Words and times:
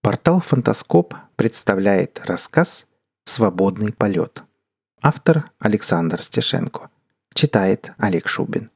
Портал 0.00 0.40
«Фантаскоп» 0.40 1.14
представляет 1.34 2.20
рассказ 2.24 2.86
«Свободный 3.24 3.92
полет». 3.92 4.44
Автор 5.02 5.50
Александр 5.58 6.22
Стешенко. 6.22 6.88
Читает 7.34 7.92
Олег 7.98 8.28
Шубин. 8.28 8.70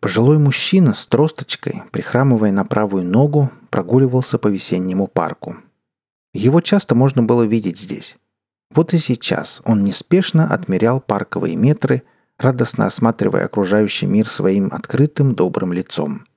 Пожилой 0.00 0.38
мужчина 0.38 0.94
с 0.94 1.06
тросточкой, 1.06 1.82
прихрамывая 1.92 2.50
на 2.50 2.64
правую 2.64 3.04
ногу, 3.04 3.52
прогуливался 3.68 4.38
по 4.38 4.48
весеннему 4.48 5.06
парку. 5.06 5.58
Его 6.32 6.62
часто 6.62 6.94
можно 6.94 7.22
было 7.22 7.42
видеть 7.42 7.78
здесь. 7.78 8.16
Вот 8.70 8.94
и 8.94 8.98
сейчас 8.98 9.60
он 9.66 9.84
неспешно 9.84 10.50
отмерял 10.50 11.02
парковые 11.02 11.56
метры, 11.56 12.04
радостно 12.38 12.86
осматривая 12.86 13.44
окружающий 13.44 14.06
мир 14.06 14.26
своим 14.26 14.72
открытым 14.72 15.34
добрым 15.34 15.74
лицом– 15.74 16.26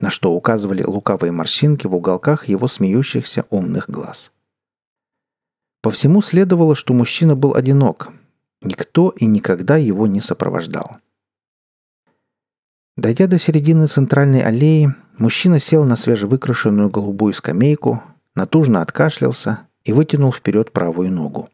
на 0.00 0.10
что 0.10 0.32
указывали 0.32 0.82
лукавые 0.82 1.32
морщинки 1.32 1.86
в 1.86 1.94
уголках 1.94 2.48
его 2.48 2.68
смеющихся 2.68 3.44
умных 3.50 3.90
глаз. 3.90 4.32
По 5.82 5.90
всему 5.90 6.22
следовало, 6.22 6.74
что 6.74 6.94
мужчина 6.94 7.36
был 7.36 7.54
одинок. 7.54 8.12
Никто 8.60 9.10
и 9.10 9.26
никогда 9.26 9.76
его 9.76 10.06
не 10.06 10.20
сопровождал. 10.20 10.98
Дойдя 12.96 13.28
до 13.28 13.38
середины 13.38 13.86
центральной 13.86 14.42
аллеи, 14.42 14.94
мужчина 15.18 15.60
сел 15.60 15.84
на 15.84 15.96
свежевыкрашенную 15.96 16.90
голубую 16.90 17.32
скамейку, 17.32 18.02
натужно 18.34 18.82
откашлялся 18.82 19.68
и 19.84 19.92
вытянул 19.92 20.32
вперед 20.32 20.72
правую 20.72 21.12
ногу. 21.12 21.48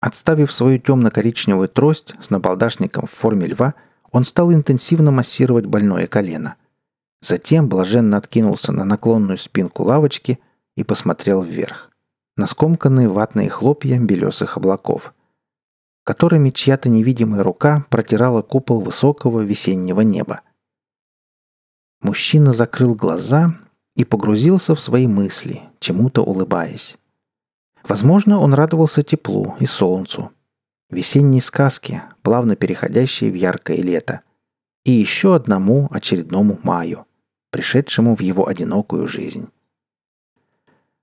Отставив 0.00 0.50
свою 0.52 0.78
темно-коричневую 0.78 1.68
трость 1.68 2.14
с 2.20 2.30
набалдашником 2.30 3.06
в 3.06 3.10
форме 3.10 3.46
льва, 3.46 3.74
он 4.12 4.24
стал 4.24 4.52
интенсивно 4.52 5.10
массировать 5.10 5.66
больное 5.66 6.06
колено– 6.06 6.56
Затем 7.24 7.70
блаженно 7.70 8.18
откинулся 8.18 8.70
на 8.70 8.84
наклонную 8.84 9.38
спинку 9.38 9.82
лавочки 9.82 10.38
и 10.76 10.84
посмотрел 10.84 11.42
вверх. 11.42 11.90
На 12.36 12.46
скомканные 12.46 13.08
ватные 13.08 13.48
хлопья 13.48 13.98
белесых 13.98 14.58
облаков, 14.58 15.14
которыми 16.04 16.50
чья-то 16.50 16.90
невидимая 16.90 17.42
рука 17.42 17.86
протирала 17.88 18.42
купол 18.42 18.82
высокого 18.82 19.40
весеннего 19.40 20.02
неба. 20.02 20.42
Мужчина 22.02 22.52
закрыл 22.52 22.94
глаза 22.94 23.54
и 23.96 24.04
погрузился 24.04 24.74
в 24.74 24.80
свои 24.80 25.06
мысли, 25.06 25.62
чему-то 25.78 26.22
улыбаясь. 26.22 26.98
Возможно, 27.84 28.38
он 28.38 28.52
радовался 28.52 29.02
теплу 29.02 29.56
и 29.60 29.64
солнцу, 29.64 30.30
весенней 30.90 31.40
сказке, 31.40 32.02
плавно 32.20 32.54
переходящей 32.54 33.30
в 33.30 33.34
яркое 33.34 33.78
лето, 33.78 34.20
и 34.84 34.90
еще 34.90 35.34
одному 35.34 35.88
очередному 35.90 36.60
маю– 36.62 37.06
пришедшему 37.54 38.16
в 38.16 38.20
его 38.20 38.48
одинокую 38.48 39.06
жизнь. 39.06 39.48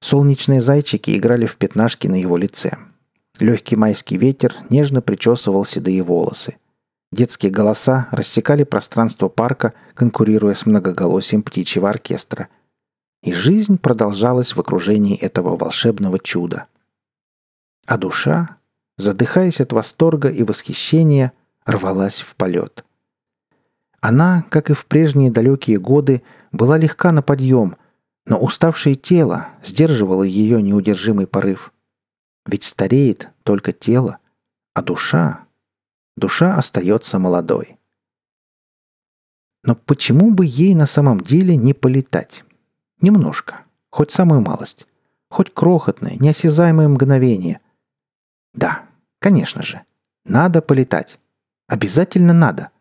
Солнечные 0.02 0.60
зайчики 0.60 1.18
играли 1.18 1.46
в 1.46 1.56
пятнашки 1.56 2.08
на 2.08 2.20
его 2.20 2.36
лице. 2.36 2.78
Легкий 3.40 3.78
майский 3.78 4.18
ветер 4.18 4.54
нежно 4.70 5.02
причесывал 5.02 5.64
седые 5.64 6.04
волосы. 6.04 6.58
Детские 7.14 7.54
голоса 7.54 8.10
рассекали 8.12 8.66
пространство 8.66 9.30
парка, 9.30 9.72
конкурируя 9.94 10.54
с 10.54 10.66
многоголосием 10.66 11.42
птичьего 11.42 11.90
оркестра. 11.90 12.50
И 13.24 13.32
жизнь 13.32 13.78
продолжалась 13.78 14.54
в 14.54 14.60
окружении 14.60 15.18
этого 15.18 15.56
волшебного 15.56 16.20
чуда. 16.20 16.66
А 17.86 17.98
душа, 17.98 18.58
задыхаясь 18.98 19.62
от 19.62 19.72
восторга 19.72 20.28
и 20.28 20.44
восхищения, 20.44 21.32
рвалась 21.66 22.20
в 22.20 22.36
полет. 22.36 22.84
Она, 24.02 24.44
как 24.50 24.72
и 24.72 24.74
в 24.74 24.86
прежние 24.88 25.32
далекие 25.32 25.80
годы, 25.80 26.24
была 26.52 26.78
легка 26.78 27.12
на 27.12 27.22
подъем, 27.22 27.76
но 28.26 28.40
уставшее 28.40 28.96
тело 28.96 29.50
сдерживало 29.64 30.24
ее 30.24 30.62
неудержимый 30.62 31.28
порыв. 31.28 31.74
Ведь 32.46 32.64
стареет 32.64 33.30
только 33.44 33.72
тело, 33.72 34.20
а 34.74 34.82
душа... 34.82 35.46
Душа 36.18 36.58
остается 36.58 37.20
молодой. 37.20 37.80
Но 39.64 39.76
почему 39.76 40.34
бы 40.34 40.46
ей 40.46 40.76
на 40.76 40.86
самом 40.86 41.22
деле 41.22 41.56
не 41.56 41.74
полетать? 41.74 42.44
Немножко, 43.00 43.64
хоть 43.90 44.12
самую 44.12 44.42
малость, 44.42 44.88
хоть 45.30 45.54
крохотное, 45.54 46.18
неосязаемое 46.20 46.90
мгновение. 46.90 47.62
Да, 48.54 48.84
конечно 49.20 49.64
же, 49.64 49.84
надо 50.26 50.62
полетать. 50.62 51.18
Обязательно 51.68 52.34
надо— 52.34 52.72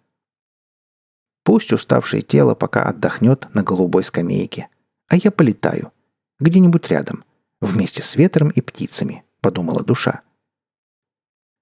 Пусть 1.43 1.73
уставшее 1.73 2.23
тело 2.23 2.55
пока 2.55 2.85
отдохнет 2.85 3.49
на 3.55 3.63
голубой 3.63 4.05
скамейке. 4.05 4.69
А 5.09 5.17
я 5.17 5.31
полетаю. 5.31 5.93
Где-нибудь 6.39 6.89
рядом. 6.89 7.25
Вместе 7.61 8.03
с 8.03 8.17
ветром 8.17 8.49
и 8.51 8.61
птицами, 8.61 9.25
подумала 9.41 9.83
душа. 9.83 10.23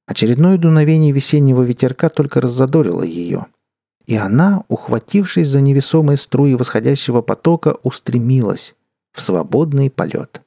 Очередное 0.06 0.56
дуновение 0.56 1.12
весеннего 1.12 1.62
ветерка 1.62 2.09
только 2.09 2.41
раззадорило 2.41 3.03
ее. 3.03 3.47
И 4.06 4.17
она, 4.17 4.65
ухватившись 4.69 5.49
за 5.49 5.61
невесомые 5.61 6.17
струи 6.17 6.55
восходящего 6.55 7.21
потока, 7.21 7.77
устремилась 7.83 8.75
в 9.12 9.21
свободный 9.21 9.91
полет. 9.91 10.43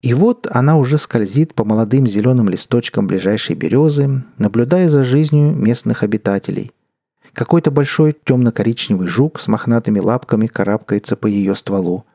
И 0.00 0.14
вот 0.14 0.48
она 0.50 0.78
уже 0.78 0.96
скользит 0.96 1.54
по 1.54 1.64
молодым 1.64 2.06
зеленым 2.06 2.48
листочкам 2.48 3.06
ближайшей 3.06 3.54
березы, 3.54 4.24
наблюдая 4.38 4.88
за 4.88 5.04
жизнью 5.04 5.54
местных 5.54 6.02
обитателей– 6.02 6.72
какой-то 7.32 7.70
большой 7.70 8.16
темно-коричневый 8.24 9.06
жук 9.06 9.40
с 9.40 9.48
мохнатыми 9.48 9.98
лапками 9.98 10.46
карабкается 10.46 11.16
по 11.16 11.26
ее 11.26 11.54
стволу. 11.54 12.06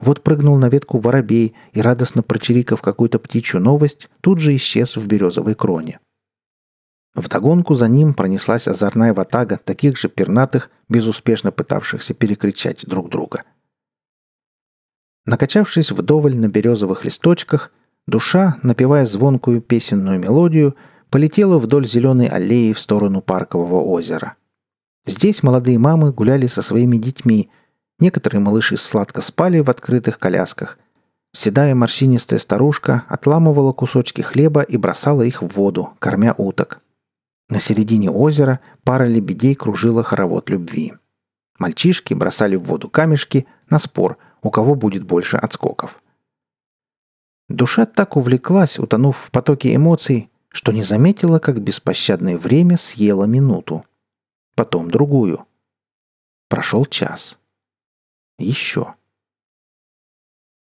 Вот 0.00 0.22
прыгнул 0.22 0.56
на 0.58 0.68
ветку 0.68 0.98
воробей 0.98 1.54
и, 1.72 1.80
радостно 1.80 2.22
прочирикав 2.22 2.80
какую-то 2.80 3.18
птичью 3.18 3.60
новость, 3.60 4.08
тут 4.20 4.38
же 4.38 4.54
исчез 4.56 4.96
в 4.96 5.06
березовой 5.06 5.54
кроне. 5.54 5.98
Вдогонку 7.14 7.74
за 7.74 7.88
ним 7.88 8.14
пронеслась 8.14 8.68
озорная 8.68 9.12
ватага 9.12 9.58
таких 9.64 9.98
же 9.98 10.08
пернатых, 10.08 10.70
безуспешно 10.88 11.50
пытавшихся 11.50 12.14
перекричать 12.14 12.86
друг 12.86 13.08
друга. 13.08 13.42
Накачавшись 15.26 15.90
вдоволь 15.90 16.36
на 16.36 16.48
березовых 16.48 17.04
листочках, 17.04 17.72
душа, 18.06 18.56
напевая 18.62 19.04
звонкую 19.04 19.60
песенную 19.60 20.20
мелодию, 20.20 20.76
полетела 21.10 21.58
вдоль 21.58 21.86
зеленой 21.86 22.28
аллеи 22.28 22.72
в 22.72 22.78
сторону 22.78 23.20
паркового 23.20 23.82
озера. 23.82 24.36
Здесь 25.08 25.42
молодые 25.42 25.78
мамы 25.78 26.12
гуляли 26.12 26.46
со 26.48 26.60
своими 26.60 26.98
детьми. 26.98 27.48
Некоторые 27.98 28.42
малыши 28.42 28.76
сладко 28.76 29.22
спали 29.22 29.60
в 29.60 29.70
открытых 29.70 30.18
колясках. 30.18 30.78
Седая 31.32 31.74
морщинистая 31.74 32.38
старушка 32.38 33.04
отламывала 33.08 33.72
кусочки 33.72 34.20
хлеба 34.20 34.60
и 34.60 34.76
бросала 34.76 35.22
их 35.22 35.40
в 35.40 35.48
воду, 35.48 35.94
кормя 35.98 36.34
уток. 36.36 36.82
На 37.48 37.58
середине 37.58 38.10
озера 38.10 38.60
пара 38.84 39.04
лебедей 39.04 39.54
кружила 39.54 40.04
хоровод 40.04 40.50
любви. 40.50 40.92
Мальчишки 41.58 42.12
бросали 42.12 42.56
в 42.56 42.64
воду 42.64 42.90
камешки 42.90 43.46
на 43.70 43.78
спор, 43.78 44.18
у 44.42 44.50
кого 44.50 44.74
будет 44.74 45.04
больше 45.04 45.38
отскоков. 45.38 46.02
Душа 47.48 47.86
так 47.86 48.18
увлеклась, 48.18 48.78
утонув 48.78 49.16
в 49.16 49.30
потоке 49.30 49.74
эмоций, 49.74 50.30
что 50.50 50.70
не 50.70 50.82
заметила, 50.82 51.38
как 51.38 51.62
беспощадное 51.62 52.36
время 52.36 52.76
съело 52.76 53.24
минуту 53.24 53.86
потом 54.58 54.90
другую. 54.90 55.46
Прошел 56.48 56.84
час. 56.84 57.38
Еще. 58.40 58.96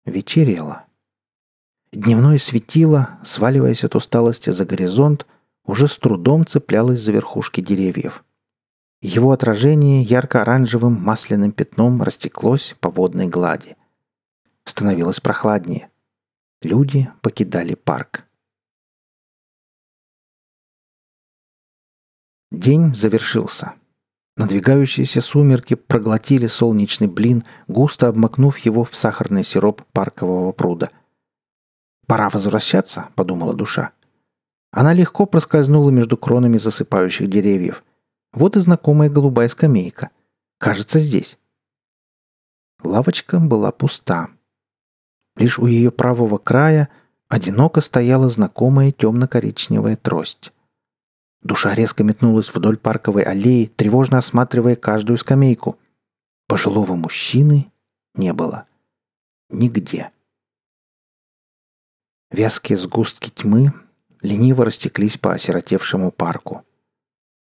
Вечерело. 0.05 0.85
Дневное 1.91 2.37
светило, 2.37 3.19
сваливаясь 3.25 3.83
от 3.83 3.97
усталости 3.97 4.49
за 4.49 4.65
горизонт, 4.65 5.27
уже 5.65 5.89
с 5.89 5.97
трудом 5.97 6.45
цеплялось 6.45 7.01
за 7.01 7.11
верхушки 7.11 7.59
деревьев. 7.59 8.23
Его 9.01 9.33
отражение 9.33 10.03
ярко-оранжевым 10.03 10.93
масляным 10.93 11.51
пятном 11.51 12.01
растеклось 12.01 12.77
по 12.79 12.89
водной 12.89 13.27
глади. 13.27 13.75
Становилось 14.63 15.19
прохладнее. 15.19 15.89
Люди 16.61 17.11
покидали 17.21 17.73
парк. 17.73 18.23
День 22.51 22.95
завершился. 22.95 23.73
Надвигающиеся 24.41 25.21
сумерки 25.21 25.75
проглотили 25.75 26.47
солнечный 26.47 27.05
блин, 27.05 27.43
густо 27.67 28.07
обмакнув 28.07 28.57
его 28.57 28.83
в 28.83 28.95
сахарный 28.95 29.43
сироп 29.43 29.83
паркового 29.93 30.51
пруда. 30.51 30.89
«Пора 32.07 32.27
возвращаться»,— 32.31 33.09
подумала 33.15 33.53
душа. 33.53 33.91
Она 34.71 34.93
легко 34.93 35.27
проскользнула 35.27 35.91
между 35.91 36.17
кронами 36.17 36.57
засыпающих 36.57 37.29
деревьев. 37.29 37.83
Вот 38.33 38.57
и 38.57 38.61
знакомая 38.61 39.11
голубая 39.11 39.47
скамейка. 39.47 40.09
Кажется, 40.57 40.99
здесь. 40.99 41.37
Лавочка 42.83 43.39
была 43.39 43.71
пуста. 43.71 44.29
Лишь 45.35 45.59
у 45.59 45.67
ее 45.67 45.91
правого 45.91 46.39
края 46.39 46.89
одиноко 47.29 47.79
стояла 47.79 48.27
знакомая 48.27 48.91
темно-коричневая 48.91 49.97
трость. 49.97 50.51
Душа 51.41 51.73
резко 51.73 52.03
метнулась 52.03 52.53
вдоль 52.53 52.77
парковой 52.77 53.23
аллеи, 53.23 53.65
тревожно 53.65 54.19
осматривая 54.19 54.75
каждую 54.75 55.17
скамейку. 55.17 55.79
Пожилого 56.47 56.95
мужчины 56.95 57.71
не 58.13 58.33
было. 58.33 58.65
Нигде. 59.49 60.11
Вязкие 62.29 62.77
сгустки 62.77 63.29
тьмы 63.29 63.73
лениво 64.21 64.65
растеклись 64.65 65.17
по 65.17 65.33
осиротевшему 65.33 66.11
парку. 66.11 66.63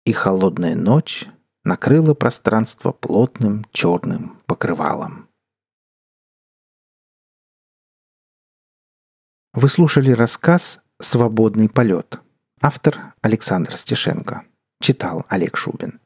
И 0.05 0.11
холодная 0.11 0.75
ночь 0.75 1.27
накрыла 1.63 2.13
пространство 2.13 2.91
плотным 2.91 3.63
черным 3.71 4.39
покрывалом. 4.47 5.29
Вы 9.53 9.69
слушали 9.69 10.11
рассказ 10.11 10.81
«Свободный 10.99 11.69
полет». 11.69 12.22
Автор 12.65 13.13
Александр 13.21 13.75
Стешенко. 13.75 14.45
Читал 14.81 15.25
Олег 15.27 15.57
Шубин. 15.57 15.99